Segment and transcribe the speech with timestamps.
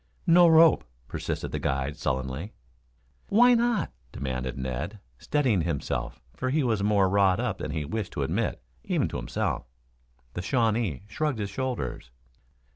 [0.25, 2.53] "No rope," persisted the guide sullenly.
[3.27, 8.13] "Why not?" demanded Ned, steadying himself, for he was more wrought up than he wished
[8.13, 9.67] to admit, even to himself.
[10.33, 12.09] The Shawnee shrugged his shoulders.